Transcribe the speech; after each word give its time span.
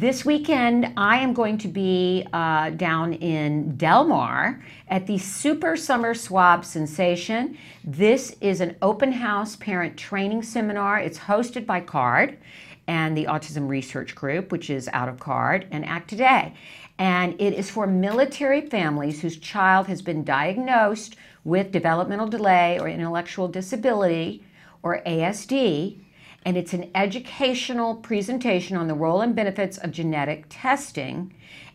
this 0.00 0.24
weekend, 0.24 0.94
I 0.96 1.18
am 1.18 1.34
going 1.34 1.58
to 1.58 1.68
be 1.68 2.26
uh, 2.32 2.70
down 2.70 3.12
in 3.12 3.76
Del 3.76 4.04
Mar 4.04 4.64
at 4.88 5.06
the 5.06 5.18
Super 5.18 5.76
Summer 5.76 6.14
Swab 6.14 6.64
Sensation. 6.64 7.58
This 7.84 8.34
is 8.40 8.62
an 8.62 8.76
open 8.80 9.12
house 9.12 9.56
parent 9.56 9.98
training 9.98 10.42
seminar. 10.42 10.98
It's 11.00 11.18
hosted 11.18 11.66
by 11.66 11.82
CARD 11.82 12.38
and 12.86 13.14
the 13.14 13.26
Autism 13.26 13.68
Research 13.68 14.14
Group, 14.14 14.50
which 14.50 14.70
is 14.70 14.88
out 14.94 15.10
of 15.10 15.20
CARD, 15.20 15.66
and 15.70 15.84
Act 15.84 16.08
Today. 16.08 16.54
And 16.98 17.38
it 17.38 17.52
is 17.52 17.68
for 17.68 17.86
military 17.86 18.62
families 18.62 19.20
whose 19.20 19.36
child 19.36 19.86
has 19.88 20.00
been 20.00 20.24
diagnosed 20.24 21.16
with 21.44 21.72
developmental 21.72 22.26
delay 22.26 22.78
or 22.80 22.88
intellectual 22.88 23.48
disability 23.48 24.44
or 24.82 25.02
ASD 25.06 26.00
and 26.44 26.56
it's 26.56 26.72
an 26.72 26.90
educational 26.94 27.96
presentation 27.96 28.76
on 28.76 28.88
the 28.88 28.94
role 28.94 29.20
and 29.20 29.34
benefits 29.34 29.78
of 29.78 29.90
genetic 29.90 30.46
testing. 30.48 31.34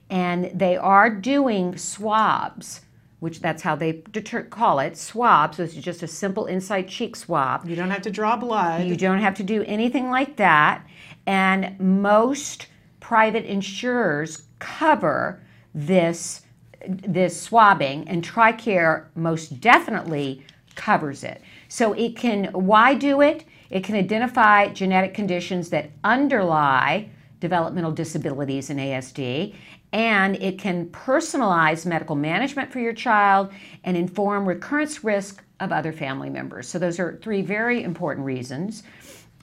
And 0.09 0.51
they 0.53 0.75
are 0.77 1.09
doing 1.09 1.77
swabs, 1.77 2.81
which 3.19 3.41
that's 3.41 3.63
how 3.63 3.75
they 3.75 4.03
deter- 4.11 4.43
call 4.43 4.79
it 4.79 4.97
swabs. 4.97 5.57
So 5.57 5.63
is 5.63 5.75
just 5.75 6.03
a 6.03 6.07
simple 6.07 6.45
inside 6.45 6.87
cheek 6.87 7.15
swab. 7.15 7.67
You 7.67 7.75
don't 7.75 7.91
have 7.91 8.01
to 8.03 8.11
draw 8.11 8.35
blood. 8.35 8.85
You 8.85 8.95
don't 8.95 9.19
have 9.19 9.35
to 9.35 9.43
do 9.43 9.63
anything 9.63 10.09
like 10.09 10.35
that. 10.37 10.85
And 11.27 11.79
most 11.79 12.67
private 12.99 13.45
insurers 13.45 14.43
cover 14.59 15.41
this 15.73 16.41
this 16.87 17.41
swabbing 17.41 18.07
and 18.07 18.23
TRICARE 18.23 19.07
most 19.15 19.59
definitely 19.59 20.45
covers 20.75 21.23
it. 21.23 21.41
So 21.67 21.93
it 21.93 22.15
can 22.15 22.45
why 22.45 22.93
do 22.93 23.21
it? 23.21 23.43
It 23.69 23.83
can 23.83 23.95
identify 23.95 24.69
genetic 24.69 25.13
conditions 25.13 25.69
that 25.69 25.91
underlie 26.03 27.09
developmental 27.39 27.91
disabilities 27.91 28.69
in 28.69 28.77
ASD, 28.77 29.55
and 29.93 30.35
it 30.37 30.57
can 30.59 30.87
personalize 30.87 31.85
medical 31.85 32.15
management 32.15 32.71
for 32.71 32.79
your 32.79 32.93
child 32.93 33.51
and 33.83 33.95
inform 33.95 34.47
recurrence 34.47 35.03
risk 35.03 35.43
of 35.59 35.71
other 35.71 35.93
family 35.93 36.29
members. 36.29 36.67
So, 36.67 36.79
those 36.79 36.99
are 36.99 37.17
three 37.21 37.41
very 37.41 37.83
important 37.83 38.25
reasons. 38.25 38.83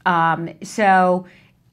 Um, 0.04 0.50
so, 0.62 1.26